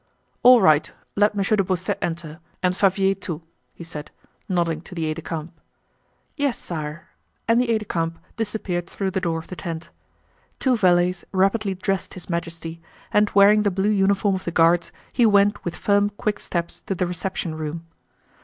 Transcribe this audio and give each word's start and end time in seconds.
"All 0.41 0.61
right. 0.61 0.91
Let 1.15 1.35
Monsieur 1.35 1.57
de 1.57 1.63
Beausset 1.63 1.95
enter, 2.01 2.39
and 2.63 2.75
Fabvier 2.75 3.13
too," 3.13 3.43
he 3.75 3.83
said, 3.83 4.09
nodding 4.49 4.81
to 4.81 4.95
the 4.95 5.05
aide 5.05 5.13
de 5.13 5.21
camp. 5.21 5.53
"Yes, 6.35 6.57
sire," 6.57 7.09
and 7.47 7.61
the 7.61 7.69
aide 7.69 7.77
de 7.77 7.85
camp 7.85 8.17
disappeared 8.35 8.87
through 8.89 9.11
the 9.11 9.21
door 9.21 9.37
of 9.37 9.45
the 9.49 9.55
tent. 9.55 9.91
Two 10.57 10.75
valets 10.75 11.23
rapidly 11.31 11.75
dressed 11.75 12.15
His 12.15 12.31
Majesty, 12.31 12.81
and 13.11 13.29
wearing 13.35 13.61
the 13.61 13.69
blue 13.69 13.89
uniform 13.91 14.33
of 14.33 14.45
the 14.45 14.49
Guards 14.51 14.91
he 15.13 15.27
went 15.27 15.63
with 15.63 15.75
firm 15.75 16.09
quick 16.09 16.39
steps 16.39 16.81
to 16.87 16.95
the 16.95 17.05
reception 17.05 17.53
room. 17.53 17.85